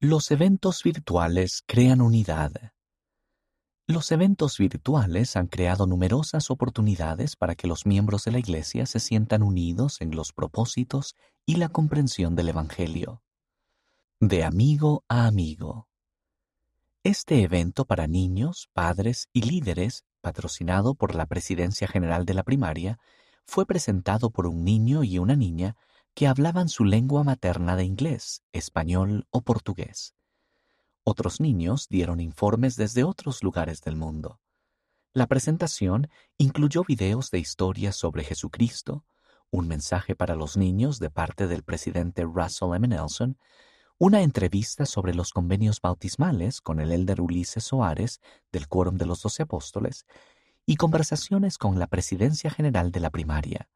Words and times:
Los 0.00 0.30
eventos 0.30 0.84
virtuales 0.84 1.64
crean 1.66 2.00
unidad. 2.00 2.52
Los 3.88 4.12
eventos 4.12 4.56
virtuales 4.56 5.34
han 5.34 5.48
creado 5.48 5.88
numerosas 5.88 6.52
oportunidades 6.52 7.34
para 7.34 7.56
que 7.56 7.66
los 7.66 7.84
miembros 7.84 8.22
de 8.22 8.30
la 8.30 8.38
Iglesia 8.38 8.86
se 8.86 9.00
sientan 9.00 9.42
unidos 9.42 10.00
en 10.00 10.14
los 10.14 10.32
propósitos 10.32 11.16
y 11.46 11.56
la 11.56 11.68
comprensión 11.68 12.36
del 12.36 12.50
Evangelio. 12.50 13.24
De 14.20 14.44
amigo 14.44 15.02
a 15.08 15.26
amigo. 15.26 15.88
Este 17.02 17.42
evento 17.42 17.84
para 17.84 18.06
niños, 18.06 18.70
padres 18.72 19.28
y 19.32 19.42
líderes, 19.42 20.04
patrocinado 20.20 20.94
por 20.94 21.16
la 21.16 21.26
Presidencia 21.26 21.88
General 21.88 22.24
de 22.24 22.34
la 22.34 22.44
Primaria, 22.44 23.00
fue 23.44 23.66
presentado 23.66 24.30
por 24.30 24.46
un 24.46 24.62
niño 24.62 25.02
y 25.02 25.18
una 25.18 25.34
niña 25.34 25.74
que 26.18 26.26
hablaban 26.26 26.68
su 26.68 26.84
lengua 26.84 27.22
materna 27.22 27.76
de 27.76 27.84
inglés, 27.84 28.42
español 28.50 29.28
o 29.30 29.42
portugués. 29.42 30.16
Otros 31.04 31.40
niños 31.40 31.86
dieron 31.88 32.18
informes 32.18 32.74
desde 32.74 33.04
otros 33.04 33.44
lugares 33.44 33.82
del 33.82 33.94
mundo. 33.94 34.40
La 35.12 35.28
presentación 35.28 36.10
incluyó 36.36 36.82
videos 36.82 37.30
de 37.30 37.38
historias 37.38 37.94
sobre 37.94 38.24
Jesucristo, 38.24 39.04
un 39.52 39.68
mensaje 39.68 40.16
para 40.16 40.34
los 40.34 40.56
niños 40.56 40.98
de 40.98 41.08
parte 41.08 41.46
del 41.46 41.62
presidente 41.62 42.24
Russell 42.24 42.74
M. 42.74 42.88
Nelson, 42.88 43.38
una 43.96 44.22
entrevista 44.22 44.86
sobre 44.86 45.14
los 45.14 45.30
convenios 45.30 45.80
bautismales 45.80 46.60
con 46.60 46.80
el 46.80 46.90
elder 46.90 47.20
Ulises 47.20 47.62
Soares 47.62 48.20
del 48.50 48.66
Quórum 48.66 48.96
de 48.96 49.06
los 49.06 49.22
Doce 49.22 49.44
Apóstoles 49.44 50.04
y 50.66 50.74
conversaciones 50.74 51.58
con 51.58 51.78
la 51.78 51.86
Presidencia 51.86 52.50
General 52.50 52.90
de 52.90 52.98
la 52.98 53.10
Primaria. 53.10 53.68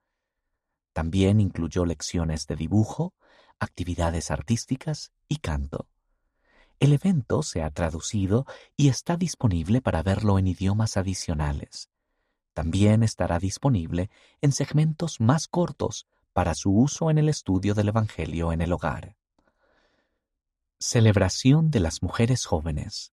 También 0.93 1.41
incluyó 1.41 1.85
lecciones 1.85 2.47
de 2.47 2.57
dibujo, 2.57 3.15
actividades 3.59 4.31
artísticas 4.31 5.13
y 5.29 5.37
canto. 5.37 5.89
El 6.81 6.93
evento 6.93 7.43
se 7.43 7.63
ha 7.63 7.71
traducido 7.71 8.45
y 8.77 8.89
está 8.89 9.17
disponible 9.17 9.81
para 9.81 10.03
verlo 10.03 10.39
en 10.39 10.49
idiomas 10.49 10.97
adicionales. 10.97 11.89
También 12.55 13.03
estará 13.03 13.39
disponible 13.39 14.11
en 14.41 14.53
segmentos 14.53 15.21
más 15.21 15.47
cortos 15.47 16.07
para 16.33 16.55
su 16.55 16.77
uso 16.77 17.11
en 17.11 17.19
el 17.19 17.29
estudio 17.29 17.75
del 17.75 17.89
Evangelio 17.89 18.53
en 18.53 18.61
el 18.61 18.73
hogar. 18.73 19.17
Celebración 20.79 21.71
de 21.71 21.81
las 21.81 22.03
Mujeres 22.03 22.45
Jóvenes. 22.45 23.13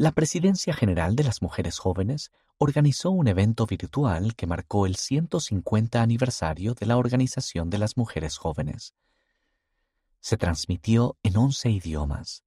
La 0.00 0.12
Presidencia 0.12 0.72
General 0.74 1.16
de 1.16 1.24
las 1.24 1.42
Mujeres 1.42 1.80
Jóvenes 1.80 2.30
organizó 2.56 3.10
un 3.10 3.26
evento 3.26 3.66
virtual 3.66 4.36
que 4.36 4.46
marcó 4.46 4.86
el 4.86 4.94
150 4.94 6.00
aniversario 6.00 6.74
de 6.74 6.86
la 6.86 6.96
Organización 6.96 7.68
de 7.68 7.78
las 7.78 7.96
Mujeres 7.96 8.38
Jóvenes. 8.38 8.94
Se 10.20 10.36
transmitió 10.36 11.18
en 11.24 11.36
11 11.36 11.70
idiomas. 11.70 12.44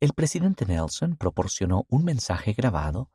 El 0.00 0.14
presidente 0.14 0.64
Nelson 0.64 1.16
proporcionó 1.16 1.84
un 1.90 2.04
mensaje 2.04 2.54
grabado 2.54 3.10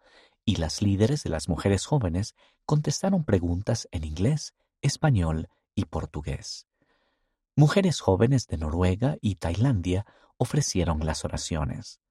y 0.45 0.57
las 0.57 0.83
líderes 0.83 1.23
de 1.23 1.31
las 1.31 1.49
mujeres 1.49 1.87
jóvenes 1.87 2.35
contestaron 2.67 3.23
preguntas 3.23 3.87
en 3.89 4.03
inglés, 4.03 4.53
español 4.83 5.49
y 5.73 5.85
portugués. 5.85 6.67
Mujeres 7.55 8.01
jóvenes 8.01 8.45
de 8.45 8.57
Noruega 8.57 9.17
y 9.19 9.33
Tailandia 9.37 10.05
ofrecieron 10.37 11.03
las 11.07 11.25
oraciones. 11.25 12.02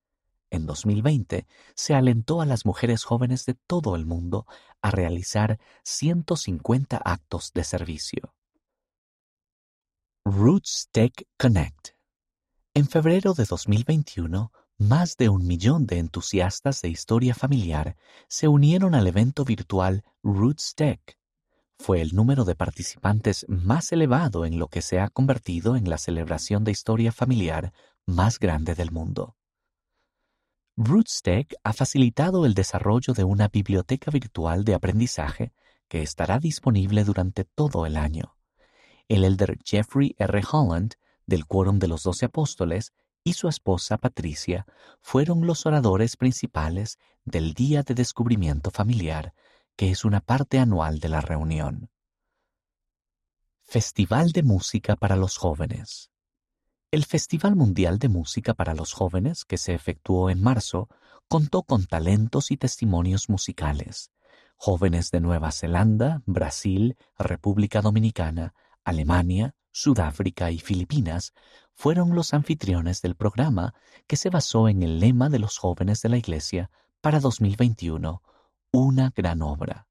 En 0.53 0.67
2020 0.67 1.47
se 1.75 1.95
alentó 1.95 2.43
a 2.43 2.47
las 2.47 2.67
mujeres 2.67 3.05
jóvenes 3.05 3.47
de 3.47 3.55
todo 3.55 3.97
el 3.97 4.05
mundo 4.05 4.47
a 4.83 4.91
realizar 4.91 5.59
150 5.83 6.99
actos 6.99 7.53
de 7.55 7.65
servicio. 7.65 8.35
Roots 10.27 10.91
Tech 10.93 11.27
Connect. 11.39 11.97
En 12.75 12.87
febrero 12.87 13.33
de 13.33 13.47
2021, 13.47 14.53
más 14.77 15.17
de 15.17 15.31
un 15.31 15.47
millón 15.47 15.87
de 15.87 15.99
entusiastas 15.99 16.83
de 16.83 16.91
historia 16.91 17.35
familiar 17.35 17.97
se 18.29 18.47
unieron 18.47 18.95
al 18.95 19.07
evento 19.07 19.47
virtual 19.47 20.05
Roots 20.23 20.75
Tech. 20.75 21.19
Fue 21.79 22.03
el 22.03 22.15
número 22.15 22.45
de 22.45 22.57
participantes 22.57 23.47
más 23.49 23.91
elevado 23.91 24.45
en 24.45 24.59
lo 24.59 24.69
que 24.69 24.83
se 24.83 25.01
ha 25.01 25.09
convertido 25.09 25.77
en 25.77 25.89
la 25.89 25.97
celebración 25.97 26.63
de 26.63 26.73
historia 26.73 27.11
familiar 27.11 27.73
más 28.05 28.39
grande 28.39 28.75
del 28.75 28.91
mundo. 28.91 29.35
RootsTech 30.77 31.55
ha 31.65 31.73
facilitado 31.75 32.47
el 32.47 32.55
desarrollo 32.55 33.13
de 33.13 33.25
una 33.25 33.49
biblioteca 33.49 34.11
virtual 34.11 34.65
de 34.65 34.75
aprendizaje 34.75 35.53
que 35.87 36.03
estará 36.03 36.39
disponible 36.39 37.05
durante 37.05 37.45
todo 37.45 37.85
el 37.85 37.99
año. 37.99 38.37
El 39.07 39.25
elder 39.25 39.59
Jeffrey 39.63 40.17
R. 40.19 40.43
Holland, 40.51 40.95
del 41.27 41.47
Quórum 41.47 41.79
de 41.79 41.89
los 41.89 42.05
Doce 42.05 42.25
Apóstoles, 42.25 42.95
y 43.23 43.35
su 43.35 43.49
esposa 43.49 43.99
Patricia 43.99 44.67
fueron 45.01 45.47
los 45.47 45.67
oradores 45.67 46.17
principales 46.17 46.99
del 47.25 47.53
Día 47.53 47.83
de 47.83 47.95
Descubrimiento 47.95 48.71
Familiar, 48.71 49.35
que 49.77 49.91
es 49.91 50.07
una 50.07 50.21
parte 50.21 50.59
anual 50.59 51.01
de 51.01 51.09
la 51.11 51.21
reunión. 51.21 51.91
Festival 53.61 54.33
de 54.33 54.43
Música 54.43 54.97
para 54.97 55.17
los 55.17 55.37
Jóvenes. 55.37 56.12
El 56.93 57.07
Festival 57.07 57.57
Mundial 57.57 57.99
de 57.99 58.11
Música 58.11 58.53
para 58.53 58.75
los 58.75 58.93
Jóvenes, 58.93 59.47
que 59.47 59.57
se 59.57 59.73
efectuó 59.73 60.29
en 60.29 60.43
marzo, 60.43 60.91
contó 61.27 61.63
con 61.63 61.87
talentos 61.87 62.51
y 62.51 62.59
testimonios 62.59 63.31
musicales. 63.31 64.11
Jóvenes 64.57 65.11
de 65.11 65.23
Nueva 65.23 65.53
Zelanda, 65.53 66.23
Brasil, 66.27 66.99
República 67.19 67.81
Dominicana, 67.81 68.53
Alemania, 68.85 69.55
Sudáfrica 69.71 70.51
y 70.51 70.59
Filipinas 70.59 71.33
fueron 71.73 72.15
los 72.15 72.35
anfitriones 72.35 73.01
del 73.01 73.17
programa 73.17 73.73
que 74.07 74.19
se 74.19 74.29
basó 74.29 74.69
en 74.69 74.83
el 74.83 75.01
lema 75.01 75.31
de 75.31 75.39
los 75.39 75.57
jóvenes 75.57 76.03
de 76.03 76.11
la 76.11 76.19
Iglesia 76.19 76.71
para 77.01 77.21
2021, 77.21 78.23
una 78.71 79.11
gran 79.17 79.41
obra. 79.41 79.87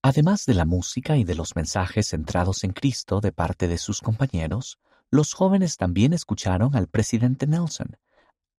Además 0.00 0.46
de 0.46 0.54
la 0.54 0.64
música 0.64 1.18
y 1.18 1.24
de 1.24 1.34
los 1.34 1.56
mensajes 1.56 2.08
centrados 2.08 2.64
en 2.64 2.72
Cristo 2.72 3.20
de 3.20 3.32
parte 3.32 3.68
de 3.68 3.76
sus 3.76 4.00
compañeros, 4.00 4.78
los 5.10 5.34
jóvenes 5.34 5.76
también 5.76 6.12
escucharon 6.12 6.74
al 6.74 6.88
presidente 6.88 7.46
Nelson, 7.46 7.96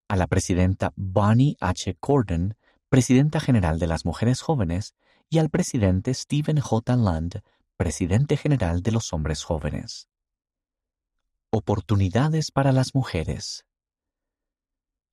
a 0.08 0.16
la 0.16 0.26
presidenta 0.26 0.92
Bonnie 0.96 1.56
H. 1.60 1.96
Corden, 2.00 2.56
presidenta 2.88 3.40
general 3.40 3.78
de 3.78 3.86
las 3.86 4.04
mujeres 4.04 4.40
jóvenes, 4.40 4.94
y 5.28 5.38
al 5.38 5.50
presidente 5.50 6.14
Stephen 6.14 6.58
J. 6.58 6.96
Land, 6.96 7.42
presidente 7.76 8.36
general 8.36 8.82
de 8.82 8.92
los 8.92 9.12
hombres 9.12 9.44
jóvenes. 9.44 10.08
Oportunidades 11.50 12.50
para 12.50 12.72
las 12.72 12.94
mujeres. 12.94 13.66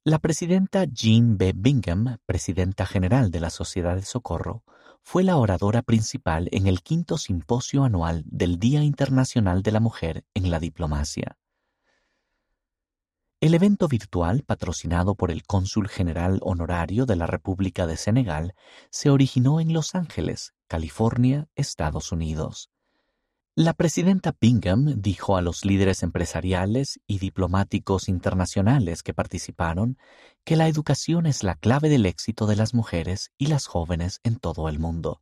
La 0.03 0.19
presidenta 0.19 0.85
Jean 0.85 1.37
B. 1.37 1.53
Bingham, 1.55 2.17
presidenta 2.25 2.85
general 2.85 3.31
de 3.31 3.39
la 3.39 3.49
Sociedad 3.49 3.95
de 3.95 4.03
Socorro, 4.03 4.63
fue 5.07 5.23
la 5.23 5.37
oradora 5.37 5.83
principal 5.83 6.49
en 6.51 6.65
el 6.65 6.81
quinto 6.81 7.19
simposio 7.19 7.83
anual 7.83 8.23
del 8.25 8.57
Día 8.57 8.83
Internacional 8.83 9.61
de 9.61 9.71
la 9.71 9.79
Mujer 9.79 10.25
en 10.33 10.49
la 10.49 10.59
Diplomacia. 10.59 11.37
El 13.39 13.53
evento 13.53 13.87
virtual, 13.87 14.41
patrocinado 14.41 15.13
por 15.13 15.29
el 15.29 15.43
cónsul 15.43 15.89
general 15.89 16.39
honorario 16.41 17.05
de 17.05 17.17
la 17.17 17.27
República 17.27 17.85
de 17.85 17.97
Senegal, 17.97 18.55
se 18.89 19.11
originó 19.11 19.59
en 19.59 19.73
Los 19.73 19.93
Ángeles, 19.93 20.55
California, 20.67 21.47
Estados 21.55 22.11
Unidos. 22.11 22.71
La 23.57 23.71
presidenta 23.71 24.35
Bingham 24.37 25.01
dijo 25.01 25.37
a 25.37 25.41
los 25.41 25.63
líderes 25.63 26.03
empresariales 26.03 26.99
y 27.07 27.19
diplomáticos 27.19 28.09
internacionales 28.09 29.01
que 29.01 29.13
participaron 29.13 29.97
que 30.43 30.57
la 30.57 30.67
educación 30.67 31.25
es 31.25 31.41
la 31.41 31.55
clave 31.55 31.87
del 31.87 32.05
éxito 32.05 32.47
de 32.47 32.57
las 32.57 32.73
mujeres 32.73 33.31
y 33.37 33.45
las 33.45 33.67
jóvenes 33.67 34.19
en 34.23 34.35
todo 34.39 34.67
el 34.67 34.77
mundo. 34.77 35.21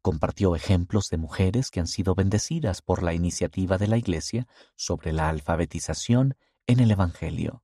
Compartió 0.00 0.56
ejemplos 0.56 1.10
de 1.10 1.18
mujeres 1.18 1.70
que 1.70 1.80
han 1.80 1.86
sido 1.86 2.14
bendecidas 2.14 2.80
por 2.80 3.02
la 3.02 3.12
iniciativa 3.12 3.76
de 3.76 3.88
la 3.88 3.98
Iglesia 3.98 4.46
sobre 4.74 5.12
la 5.12 5.28
alfabetización 5.28 6.38
en 6.66 6.80
el 6.80 6.90
Evangelio. 6.90 7.62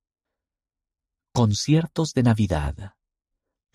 Conciertos 1.33 2.13
de 2.13 2.23
Navidad. 2.23 2.96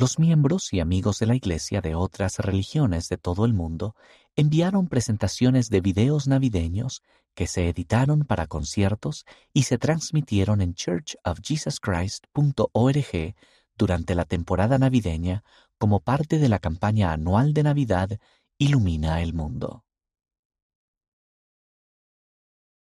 Los 0.01 0.17
miembros 0.17 0.73
y 0.73 0.79
amigos 0.79 1.19
de 1.19 1.27
la 1.27 1.35
Iglesia 1.35 1.79
de 1.79 1.93
otras 1.93 2.39
religiones 2.39 3.07
de 3.07 3.17
todo 3.17 3.45
el 3.45 3.53
mundo 3.53 3.95
enviaron 4.35 4.87
presentaciones 4.87 5.69
de 5.69 5.79
videos 5.79 6.27
navideños 6.27 7.03
que 7.35 7.45
se 7.45 7.69
editaron 7.69 8.21
para 8.21 8.47
conciertos 8.47 9.27
y 9.53 9.61
se 9.61 9.77
transmitieron 9.77 10.61
en 10.61 10.73
churchofjesuschrist.org 10.73 13.35
durante 13.77 14.15
la 14.15 14.25
temporada 14.25 14.79
navideña 14.79 15.43
como 15.77 15.99
parte 15.99 16.39
de 16.39 16.49
la 16.49 16.57
campaña 16.57 17.11
anual 17.11 17.53
de 17.53 17.61
Navidad 17.61 18.09
Ilumina 18.57 19.21
el 19.21 19.35
Mundo. 19.35 19.85